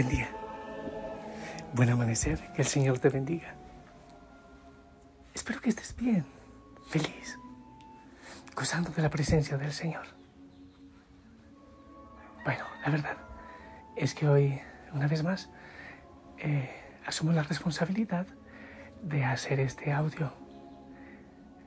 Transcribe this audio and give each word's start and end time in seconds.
Buen 0.00 0.16
día. 0.16 0.30
Buen 1.74 1.90
amanecer. 1.90 2.40
Que 2.54 2.62
el 2.62 2.68
Señor 2.68 2.98
te 3.00 3.10
bendiga. 3.10 3.54
Espero 5.34 5.60
que 5.60 5.68
estés 5.68 5.94
bien, 5.94 6.24
feliz, 6.88 7.38
gozando 8.56 8.92
de 8.92 9.02
la 9.02 9.10
presencia 9.10 9.58
del 9.58 9.74
Señor. 9.74 10.06
Bueno, 12.46 12.64
la 12.82 12.90
verdad 12.90 13.16
es 13.94 14.14
que 14.14 14.26
hoy, 14.26 14.58
una 14.94 15.06
vez 15.06 15.22
más, 15.22 15.50
eh, 16.38 16.70
asumo 17.04 17.32
la 17.32 17.42
responsabilidad 17.42 18.26
de 19.02 19.26
hacer 19.26 19.60
este 19.60 19.92
audio. 19.92 20.32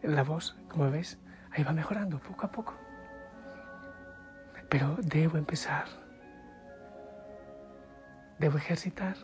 La 0.01 0.23
voz, 0.23 0.57
como 0.69 0.89
ves, 0.89 1.19
ahí 1.51 1.63
va 1.63 1.71
mejorando 1.71 2.17
poco 2.17 2.47
a 2.47 2.51
poco. 2.51 2.73
Pero 4.71 4.97
debo 5.03 5.37
empezar. 5.37 6.02
Debo 8.39 8.57
ejercitar. 8.57 9.15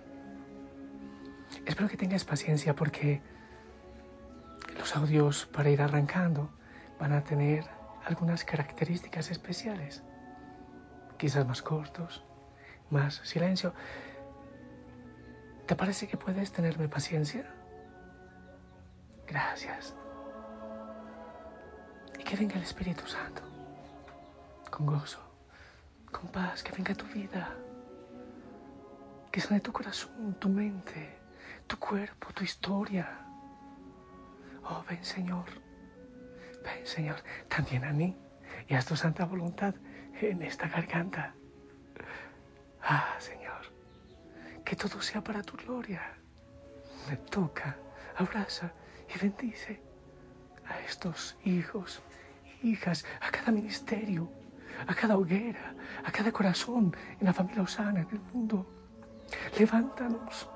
Espero 1.65 1.89
que 1.89 1.97
tengas 1.97 2.23
paciencia 2.23 2.75
porque 2.75 3.21
los 4.77 4.95
audios 4.95 5.45
para 5.45 5.69
ir 5.69 5.81
arrancando 5.81 6.49
van 6.99 7.13
a 7.13 7.23
tener 7.23 7.65
algunas 8.05 8.43
características 8.43 9.31
especiales. 9.31 10.03
Quizás 11.17 11.45
más 11.47 11.61
cortos, 11.61 12.23
más 12.89 13.15
silencio. 13.23 13.73
¿Te 15.65 15.75
parece 15.75 16.07
que 16.07 16.17
puedes 16.17 16.51
tenerme 16.51 16.87
paciencia? 16.87 17.45
Gracias. 19.27 19.95
Y 22.17 22.23
que 22.23 22.35
venga 22.35 22.55
el 22.55 22.63
Espíritu 22.63 23.05
Santo, 23.05 23.44
con 24.71 24.85
gozo, 24.85 25.19
con 26.11 26.29
paz, 26.29 26.63
que 26.63 26.71
venga 26.71 26.95
tu 26.95 27.05
vida, 27.05 27.55
que 29.39 29.47
sane 29.47 29.61
tu 29.61 29.71
corazón, 29.71 30.35
tu 30.37 30.49
mente, 30.49 31.17
tu 31.65 31.77
cuerpo, 31.79 32.33
tu 32.33 32.43
historia. 32.43 33.07
Oh, 34.65 34.83
ven 34.89 35.01
Señor, 35.01 35.45
ven 36.61 36.85
Señor, 36.85 37.23
también 37.47 37.85
a 37.85 37.93
mí 37.93 38.17
y 38.67 38.73
a 38.73 38.81
tu 38.81 38.97
santa 38.97 39.23
voluntad 39.23 39.73
en 40.19 40.41
esta 40.41 40.67
garganta. 40.67 41.33
Ah, 42.83 43.15
Señor, 43.17 43.61
que 44.65 44.75
todo 44.75 45.01
sea 45.01 45.23
para 45.23 45.41
tu 45.41 45.55
gloria. 45.55 46.01
Toca, 47.29 47.77
abraza 48.17 48.73
y 49.07 49.19
bendice 49.19 49.81
a 50.67 50.81
estos 50.81 51.37
hijos, 51.45 52.01
hijas, 52.61 53.05
a 53.21 53.31
cada 53.31 53.53
ministerio, 53.53 54.29
a 54.85 54.93
cada 54.93 55.17
hoguera, 55.17 55.75
a 56.03 56.11
cada 56.11 56.29
corazón 56.33 56.93
en 57.21 57.25
la 57.25 57.31
familia 57.31 57.61
Osana, 57.61 58.01
en 58.01 58.09
el 58.09 58.19
mundo. 58.33 58.78
Levántanos, 59.58 60.47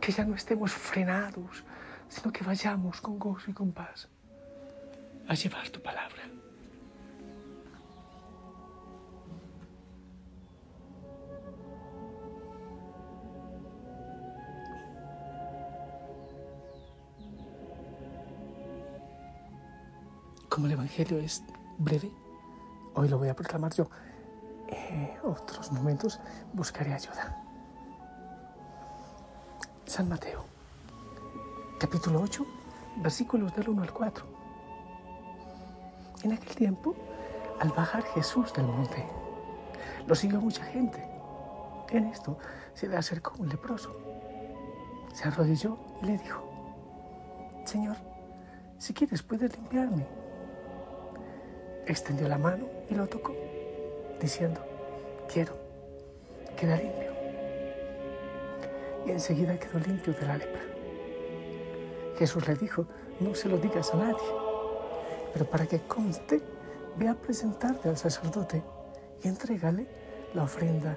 que 0.00 0.12
ya 0.12 0.24
no 0.24 0.34
estemos 0.34 0.72
frenados, 0.72 1.64
sino 2.08 2.32
que 2.32 2.44
vayamos 2.44 3.00
con 3.00 3.18
gozo 3.18 3.50
y 3.50 3.54
con 3.54 3.72
paz 3.72 4.08
a 5.28 5.34
llevar 5.34 5.68
tu 5.70 5.80
palabra. 5.80 6.22
Como 20.48 20.66
el 20.66 20.72
Evangelio 20.72 21.18
es 21.18 21.42
breve, 21.78 22.12
hoy 22.94 23.08
lo 23.08 23.18
voy 23.18 23.28
a 23.28 23.34
proclamar 23.34 23.74
yo. 23.74 23.90
En 24.68 25.10
otros 25.24 25.72
momentos 25.72 26.20
buscaré 26.52 26.94
ayuda. 26.94 27.43
San 29.94 30.08
Mateo, 30.08 30.44
capítulo 31.78 32.20
8, 32.20 32.44
versículos 32.96 33.54
del 33.54 33.68
1 33.68 33.80
al 33.80 33.92
4. 33.92 34.24
En 36.24 36.32
aquel 36.32 36.56
tiempo, 36.56 36.96
al 37.60 37.68
bajar 37.68 38.02
Jesús 38.02 38.52
del 38.54 38.66
monte, 38.66 39.06
lo 40.04 40.16
siguió 40.16 40.40
mucha 40.40 40.64
gente. 40.64 41.00
En 41.90 42.06
esto 42.06 42.36
se 42.74 42.88
le 42.88 42.96
acercó 42.96 43.34
un 43.38 43.48
leproso. 43.48 43.96
Se 45.12 45.28
arrodilló 45.28 45.78
y 46.02 46.06
le 46.06 46.18
dijo, 46.18 46.42
Señor, 47.64 47.96
si 48.78 48.92
quieres 48.94 49.22
puedes 49.22 49.56
limpiarme 49.56 50.04
extendió 51.86 52.26
la 52.26 52.38
mano 52.38 52.66
y 52.90 52.96
lo 52.96 53.06
tocó, 53.06 53.32
diciendo, 54.20 54.60
quiero, 55.32 55.56
queda 56.56 56.78
limpio. 56.78 57.13
Y 59.06 59.10
enseguida 59.10 59.58
quedó 59.58 59.78
limpio 59.80 60.12
de 60.14 60.26
la 60.26 60.38
lepra. 60.38 60.62
Jesús 62.18 62.46
le 62.46 62.54
dijo, 62.54 62.86
no 63.20 63.34
se 63.34 63.48
lo 63.48 63.58
digas 63.58 63.92
a 63.92 63.96
nadie, 63.96 64.28
pero 65.32 65.44
para 65.44 65.66
que 65.66 65.80
conste, 65.80 66.40
ve 66.96 67.08
a 67.08 67.14
presentarte 67.14 67.88
al 67.88 67.96
sacerdote 67.96 68.62
y 69.22 69.28
entrégale 69.28 69.86
la 70.32 70.44
ofrenda 70.44 70.96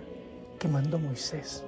que 0.59 0.67
mandó 0.67 0.99
Moisés. 0.99 1.63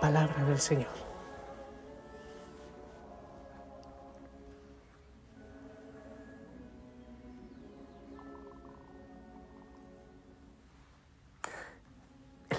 Palabra 0.00 0.44
del 0.44 0.58
Señor. 0.58 1.07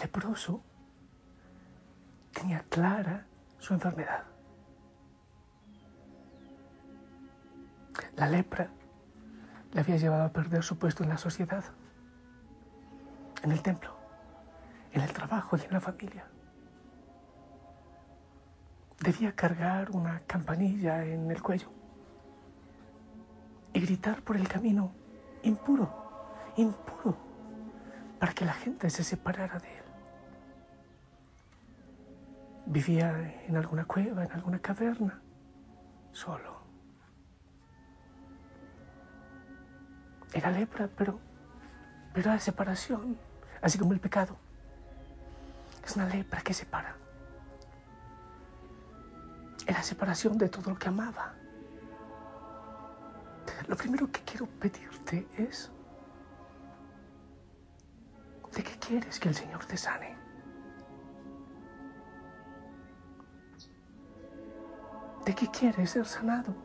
Leproso 0.09 0.63
tenía 2.33 2.63
clara 2.67 3.27
su 3.59 3.75
enfermedad. 3.75 4.23
La 8.15 8.27
lepra 8.27 8.71
le 9.71 9.81
había 9.81 9.97
llevado 9.97 10.23
a 10.23 10.29
perder 10.29 10.63
su 10.63 10.79
puesto 10.79 11.03
en 11.03 11.09
la 11.09 11.17
sociedad, 11.17 11.63
en 13.43 13.51
el 13.51 13.61
templo, 13.61 13.95
en 14.93 15.01
el 15.01 15.13
trabajo 15.13 15.57
y 15.57 15.61
en 15.61 15.73
la 15.73 15.79
familia. 15.79 16.25
Debía 18.99 19.35
cargar 19.35 19.91
una 19.91 20.21
campanilla 20.21 21.05
en 21.05 21.29
el 21.29 21.41
cuello 21.41 21.71
y 23.73 23.79
gritar 23.79 24.23
por 24.23 24.37
el 24.37 24.47
camino, 24.47 24.91
impuro, 25.43 25.87
impuro, 26.57 27.15
para 28.19 28.33
que 28.33 28.45
la 28.45 28.53
gente 28.53 28.89
se 28.89 29.03
separara 29.03 29.59
de 29.59 29.77
él. 29.77 29.88
Vivía 32.69 33.43
en 33.47 33.57
alguna 33.57 33.83
cueva, 33.83 34.23
en 34.23 34.31
alguna 34.31 34.59
caverna, 34.59 35.19
solo. 36.11 36.61
Era 40.31 40.51
lepra, 40.51 40.87
pero, 40.95 41.19
pero 42.13 42.29
era 42.29 42.39
separación, 42.39 43.17
así 43.63 43.79
como 43.79 43.93
el 43.93 43.99
pecado. 43.99 44.37
Es 45.83 45.95
una 45.95 46.05
lepra 46.05 46.41
que 46.41 46.53
separa. 46.53 46.95
Era 49.65 49.81
separación 49.81 50.37
de 50.37 50.49
todo 50.49 50.69
lo 50.69 50.77
que 50.77 50.89
amaba. 50.89 51.33
Lo 53.67 53.75
primero 53.75 54.11
que 54.11 54.21
quiero 54.21 54.45
pedirte 54.45 55.27
es, 55.39 55.71
¿de 58.55 58.63
qué 58.63 58.77
quieres 58.77 59.19
que 59.19 59.29
el 59.29 59.35
Señor 59.35 59.65
te 59.65 59.75
sane? 59.75 60.28
¿De 65.29 65.35
qué 65.35 65.47
quieres 65.47 65.91
ser 65.91 66.07
sanado? 66.07 66.55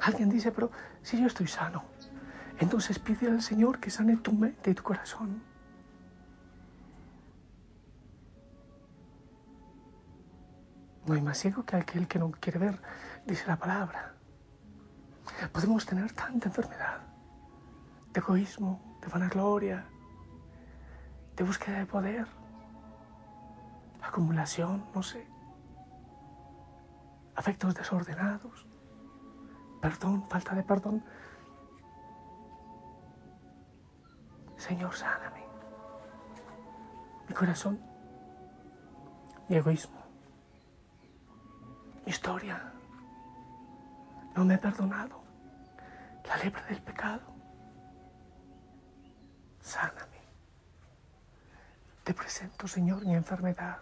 Alguien 0.00 0.28
dice, 0.30 0.50
pero 0.50 0.68
si 1.00 1.16
yo 1.20 1.28
estoy 1.28 1.46
sano, 1.46 1.84
entonces 2.58 2.98
pide 2.98 3.28
al 3.28 3.40
Señor 3.40 3.78
que 3.78 3.88
sane 3.88 4.16
tu 4.16 4.32
mente 4.32 4.72
y 4.72 4.74
tu 4.74 4.82
corazón. 4.82 5.40
No 11.06 11.14
hay 11.14 11.20
más 11.20 11.38
ciego 11.38 11.64
que 11.64 11.76
aquel 11.76 12.08
que 12.08 12.18
no 12.18 12.32
quiere 12.32 12.58
ver, 12.58 12.82
dice 13.24 13.46
la 13.46 13.56
palabra. 13.56 14.16
Podemos 15.52 15.86
tener 15.86 16.10
tanta 16.10 16.48
enfermedad 16.48 16.98
de 18.12 18.18
egoísmo, 18.18 18.98
de 19.00 19.06
vanagloria, 19.06 19.86
de 21.36 21.44
búsqueda 21.44 21.78
de 21.78 21.86
poder, 21.86 22.26
acumulación, 24.02 24.84
no 24.92 25.04
sé 25.04 25.31
afectos 27.34 27.74
desordenados, 27.74 28.66
perdón, 29.80 30.28
falta 30.28 30.54
de 30.54 30.62
perdón. 30.62 31.04
Señor, 34.56 34.94
sáname. 34.94 35.42
Mi 37.28 37.34
corazón, 37.34 37.80
mi 39.48 39.56
egoísmo, 39.56 40.00
mi 42.04 42.10
historia. 42.10 42.72
No 44.34 44.44
me 44.44 44.54
he 44.54 44.58
perdonado. 44.58 45.22
La 46.26 46.36
lepra 46.38 46.64
del 46.66 46.80
pecado. 46.80 47.22
Sáname. 49.60 50.22
Te 52.04 52.14
presento, 52.14 52.66
Señor, 52.66 53.04
mi 53.04 53.14
enfermedad, 53.14 53.80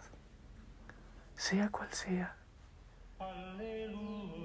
sea 1.35 1.69
cual 1.69 1.91
sea 1.91 2.35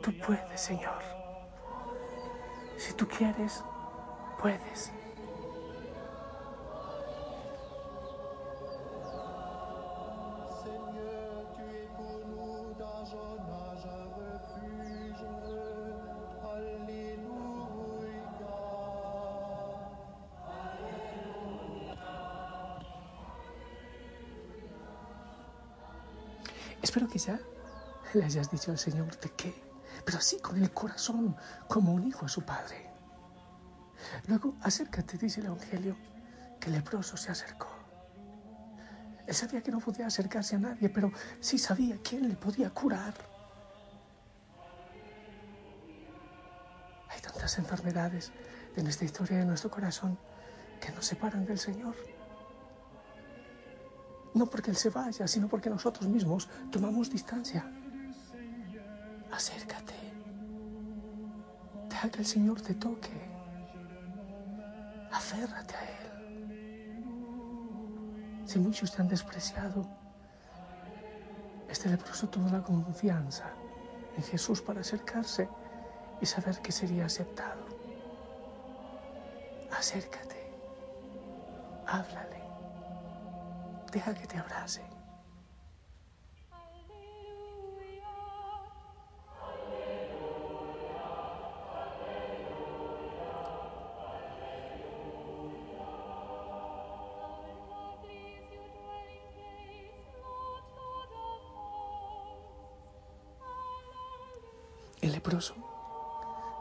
Tú 0.03 0.13
puedes, 0.25 0.61
Señor. 0.61 1.03
Si 2.77 2.93
tú 2.95 3.09
quieres, 3.09 3.65
puedes. 4.41 4.93
Espero 26.83 27.09
que 27.09 27.19
ya 27.19 27.41
le 28.17 28.25
hayas 28.25 28.51
dicho 28.51 28.71
al 28.71 28.79
Señor 28.79 29.19
de 29.21 29.31
qué, 29.31 29.55
pero 30.05 30.19
así 30.19 30.39
con 30.41 30.61
el 30.63 30.73
corazón, 30.73 31.37
como 31.69 31.93
un 31.93 32.05
hijo 32.05 32.25
a 32.25 32.29
su 32.29 32.43
padre. 32.43 32.91
Luego, 34.27 34.55
acércate, 34.63 35.19
dice 35.19 35.41
el 35.41 35.47
Evangelio, 35.47 35.97
que 36.61 36.69
el 36.69 36.77
leproso 36.77 37.17
se 37.17 37.31
acercó. 37.31 37.69
Él 39.27 39.35
sabía 39.35 39.63
que 39.63 39.73
no 39.73 39.81
podía 39.81 40.07
acercarse 40.07 40.57
a 40.57 40.59
nadie, 40.59 40.89
pero 40.89 41.13
sí 41.41 41.59
sabía 41.59 41.99
quién 42.03 42.29
le 42.29 42.37
podía 42.37 42.71
curar. 42.71 43.15
Hay 47.09 47.21
tantas 47.21 47.59
enfermedades 47.59 48.33
en 48.77 48.87
esta 48.87 49.05
historia 49.05 49.39
de 49.39 49.45
nuestro 49.45 49.71
corazón 49.71 50.19
que 50.81 50.93
nos 50.93 51.07
separan 51.07 51.45
del 51.45 51.59
Señor. 51.59 51.97
No 54.35 54.47
porque 54.47 54.71
Él 54.71 54.77
se 54.77 54.91
vaya, 54.91 55.27
sino 55.27 55.49
porque 55.49 55.71
nosotros 55.71 56.09
mismos 56.09 56.49
tomamos 56.71 57.11
distancia. 57.11 57.67
Acércate. 59.37 59.95
Deja 61.91 62.09
que 62.11 62.19
el 62.21 62.27
Señor 62.27 62.61
te 62.63 62.75
toque. 62.75 63.13
Aférrate 65.13 65.75
a 65.77 65.83
Él. 65.83 66.07
Si 68.47 68.59
muchos 68.59 68.93
te 68.93 69.03
han 69.03 69.09
despreciado, 69.09 69.87
este 71.69 71.91
leproso 71.91 72.29
tuvo 72.29 72.49
la 72.49 72.63
confianza 72.63 73.51
en 74.17 74.23
Jesús 74.23 74.63
para 74.63 74.81
acercarse 74.81 75.49
y 76.21 76.27
saber 76.27 76.61
que 76.63 76.73
sería 76.73 77.05
aceptado. 77.05 77.67
Acércate. 79.71 80.51
Háblale 81.87 82.37
deja 83.97 84.15
que 84.15 84.27
te 84.27 84.39
abrace. 84.39 84.96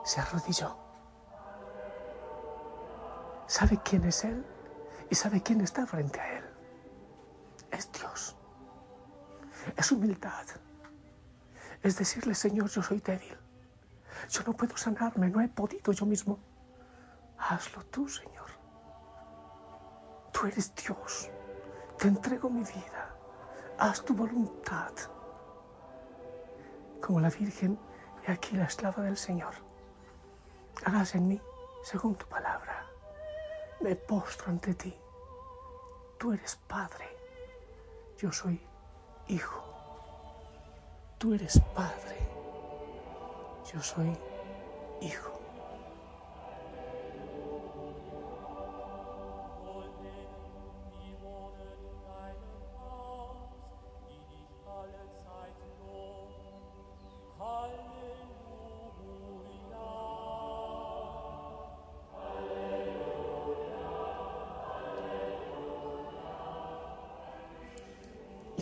Se 0.03 0.21
arrodilló. 0.21 0.77
Sabe 3.47 3.79
quién 3.83 4.03
es 4.05 4.23
Él 4.23 4.45
y 5.09 5.15
sabe 5.15 5.41
quién 5.41 5.61
está 5.61 5.85
frente 5.85 6.19
a 6.19 6.37
Él 6.37 6.45
es 7.75 7.91
Dios. 7.91 8.35
Es 9.75 9.91
humildad. 9.91 10.45
Es 11.83 11.97
decirle, 11.97 12.33
Señor, 12.33 12.69
yo 12.69 12.81
soy 12.81 12.99
débil. 12.99 13.37
Yo 14.29 14.41
no 14.45 14.53
puedo 14.53 14.75
sanarme, 14.77 15.29
no 15.29 15.41
he 15.41 15.47
podido 15.47 15.91
yo 15.91 16.05
mismo. 16.05 16.39
Hazlo 17.37 17.83
tú, 17.85 18.07
Señor. 18.07 18.49
Tú 20.31 20.47
eres 20.47 20.73
Dios. 20.75 21.29
Te 21.99 22.07
entrego 22.07 22.49
mi 22.49 22.63
vida. 22.63 23.15
Haz 23.77 24.03
tu 24.03 24.13
voluntad. 24.13 24.93
Como 27.01 27.19
la 27.19 27.29
Virgen 27.29 27.77
y 28.27 28.31
aquí 28.31 28.55
la 28.55 28.65
esclava 28.65 29.03
del 29.03 29.17
Señor. 29.17 29.53
Hagas 30.85 31.15
en 31.15 31.27
mí 31.27 31.41
según 31.83 32.15
tu 32.15 32.25
palabra. 32.25 32.85
Me 33.81 33.95
postro 33.95 34.49
ante 34.49 34.73
ti. 34.73 34.95
Tú 36.17 36.33
eres 36.33 36.55
Padre 36.67 37.15
yo 38.17 38.31
soy 38.31 38.61
hijo. 39.27 39.61
Tú 41.17 41.33
eres 41.33 41.59
padre. 41.73 42.17
Yo 43.71 43.81
soy 43.81 44.17
hijo. 45.01 45.34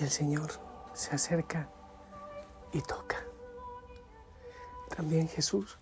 El 0.03 0.11
Señor 0.11 0.51
se 0.93 1.15
acerca 1.15 1.69
y 2.73 2.81
toca. 2.81 3.23
También 4.95 5.29
Jesús 5.29 5.77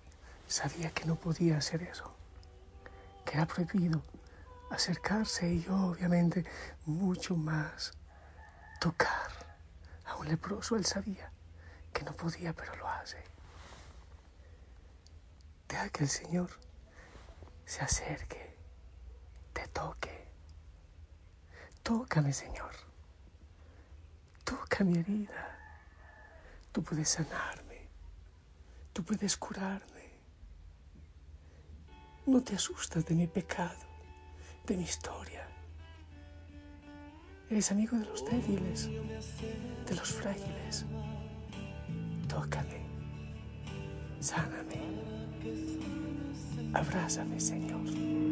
sabía 0.47 0.91
que 0.91 1.05
no 1.05 1.15
podía 1.15 1.57
hacer 1.57 1.81
eso, 1.81 2.15
que 3.25 3.33
era 3.33 3.47
prohibido 3.47 4.01
acercarse 4.69 5.51
y 5.51 5.65
obviamente 5.69 6.45
mucho 6.85 7.35
más 7.35 7.93
tocar 8.79 9.31
a 10.05 10.15
un 10.17 10.27
leproso. 10.27 10.75
Él 10.75 10.85
sabía 10.85 11.31
que 11.91 12.03
no 12.03 12.13
podía, 12.13 12.53
pero 12.53 12.75
lo 12.75 12.87
hace. 12.87 13.23
Deja 15.67 15.89
que 15.89 16.03
el 16.03 16.09
Señor 16.09 16.49
se 17.65 17.81
acerque, 17.81 18.55
te 19.53 19.67
toque. 19.67 20.27
Tócame, 21.83 22.33
Señor 22.33 22.90
toca 24.51 24.83
mi 24.83 24.99
herida. 24.99 25.57
Tú 26.73 26.83
puedes 26.83 27.09
sanarme. 27.09 27.87
Tú 28.91 29.03
puedes 29.03 29.37
curarme. 29.37 30.05
No 32.25 32.41
te 32.41 32.55
asustas 32.55 33.05
de 33.05 33.15
mi 33.15 33.27
pecado, 33.27 33.85
de 34.67 34.75
mi 34.75 34.83
historia. 34.83 35.47
Eres 37.49 37.71
amigo 37.71 37.97
de 37.97 38.05
los 38.05 38.25
débiles, 38.25 38.89
de 39.87 39.95
los 39.95 40.09
frágiles. 40.13 40.85
Tócame, 42.27 42.81
sáname, 44.19 44.81
abrázame, 46.73 47.39
Señor. 47.39 48.30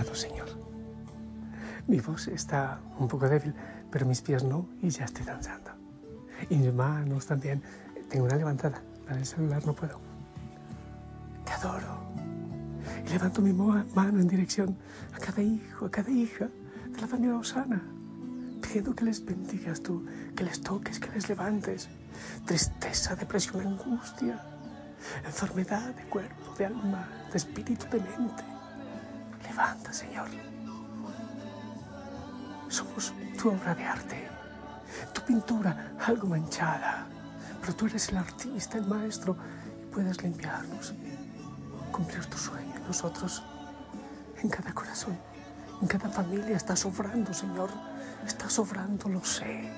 Amado 0.00 0.14
Señor, 0.14 0.48
mi 1.86 2.00
voz 2.00 2.26
está 2.28 2.80
un 2.98 3.06
poco 3.06 3.28
débil, 3.28 3.52
pero 3.90 4.06
mis 4.06 4.22
pies 4.22 4.42
no 4.42 4.66
y 4.80 4.88
ya 4.88 5.04
estoy 5.04 5.26
danzando. 5.26 5.72
Y 6.48 6.56
mis 6.56 6.72
manos 6.72 7.26
también. 7.26 7.62
Tengo 8.08 8.24
una 8.24 8.36
levantada, 8.36 8.80
la 9.06 9.16
del 9.16 9.26
celular 9.26 9.62
no 9.66 9.74
puedo. 9.74 10.00
Te 11.44 11.52
adoro. 11.52 12.00
Y 13.06 13.10
levanto 13.10 13.42
mi 13.42 13.52
mano 13.52 14.20
en 14.20 14.26
dirección 14.26 14.74
a 15.12 15.18
cada 15.18 15.42
hijo, 15.42 15.84
a 15.84 15.90
cada 15.90 16.10
hija 16.10 16.48
de 16.94 16.98
la 16.98 17.06
familia 17.06 17.36
Osana, 17.36 17.82
pidiendo 18.62 18.94
que 18.94 19.04
les 19.04 19.22
bendigas 19.22 19.82
tú, 19.82 20.06
que 20.34 20.44
les 20.44 20.62
toques, 20.62 20.98
que 20.98 21.10
les 21.10 21.28
levantes. 21.28 21.90
Tristeza, 22.46 23.16
depresión, 23.16 23.66
angustia, 23.66 24.40
enfermedad 25.26 25.94
de 25.94 26.04
cuerpo, 26.04 26.54
de 26.56 26.64
alma, 26.64 27.06
de 27.30 27.36
espíritu, 27.36 27.84
de 27.90 28.00
mente. 28.00 28.59
Levanta, 29.42 29.92
Señor. 29.92 30.28
Somos 32.68 33.12
tu 33.36 33.50
obra 33.50 33.74
de 33.74 33.84
arte, 33.84 34.28
tu 35.12 35.22
pintura 35.22 35.94
algo 36.06 36.28
manchada, 36.28 37.06
pero 37.60 37.74
tú 37.74 37.86
eres 37.86 38.08
el 38.10 38.18
artista, 38.18 38.78
el 38.78 38.86
maestro, 38.86 39.36
y 39.82 39.86
puedes 39.86 40.22
limpiarnos, 40.22 40.94
cumplir 41.90 42.24
tu 42.26 42.38
sueño 42.38 42.76
en 42.76 42.86
nosotros, 42.86 43.42
en 44.42 44.48
cada 44.48 44.72
corazón, 44.72 45.18
en 45.82 45.88
cada 45.88 46.08
familia. 46.08 46.56
Está 46.56 46.76
sobrando, 46.76 47.34
Señor, 47.34 47.70
está 48.26 48.48
sobrando, 48.48 49.08
lo 49.08 49.24
sé. 49.24 49.72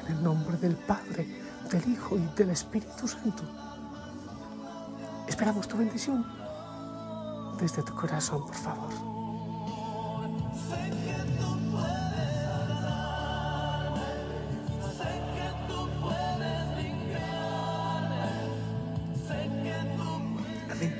En 0.00 0.16
el 0.16 0.22
nombre 0.22 0.56
del 0.56 0.76
Padre, 0.76 1.28
del 1.70 1.88
Hijo 1.88 2.16
y 2.16 2.26
del 2.36 2.50
Espíritu 2.50 3.06
Santo. 3.06 3.44
Esperamos 5.28 5.68
tu 5.68 5.76
bendición 5.76 6.39
desde 7.60 7.82
tu 7.82 7.94
corazón, 7.94 8.46
por 8.46 8.54
favor. 8.54 8.88
Amén. 20.70 20.94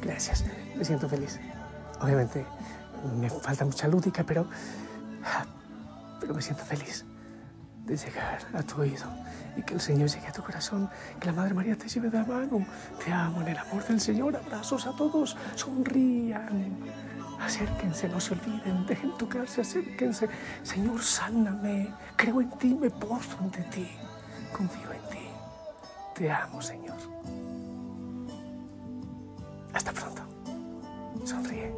Gracias, 0.00 0.44
me 0.74 0.84
siento 0.84 1.08
feliz. 1.08 1.38
Obviamente 2.00 2.46
me 3.20 3.28
falta 3.28 3.64
mucha 3.64 3.88
lúdica, 3.88 4.24
pero, 4.24 4.46
pero 6.20 6.34
me 6.34 6.40
siento 6.40 6.64
feliz 6.64 7.04
de 7.84 7.96
llegar 7.96 8.38
a 8.54 8.62
tu 8.62 8.80
oído 8.80 9.06
y 9.56 9.62
que 9.62 9.74
el 9.74 9.80
Señor 9.80 10.08
llegue 10.08 10.28
a 10.28 10.32
tu 10.32 10.42
corazón, 10.42 10.88
que 11.20 11.26
la 11.26 11.32
Madre 11.32 11.54
María 11.54 11.76
te 11.76 11.88
lleve 11.88 12.10
de 12.10 12.18
la 12.18 12.24
mano. 12.24 12.64
Te 13.04 13.12
amo 13.12 13.42
en 13.42 13.48
el 13.48 13.58
amor 13.58 13.84
del 13.84 14.00
Señor. 14.00 14.36
Abrazos 14.36 14.86
a 14.86 14.92
todos, 14.92 15.36
sonrían. 15.54 16.76
Acérquense, 17.40 18.08
no 18.08 18.20
se 18.20 18.34
olviden, 18.34 18.86
dejen 18.86 19.16
tocarse, 19.18 19.60
acérquense. 19.62 20.28
Señor, 20.62 21.02
sáname. 21.02 21.92
Creo 22.16 22.40
en 22.40 22.50
ti, 22.50 22.74
me 22.74 22.88
postro 22.88 23.38
ante 23.40 23.62
ti. 23.64 23.88
Confío 24.56 24.92
en 24.92 25.10
ti. 25.10 25.26
Te 26.14 26.30
amo, 26.30 26.62
Señor. 26.62 26.96
Hasta 29.74 29.92
pronto. 29.92 30.22
Sonríe. 31.24 31.72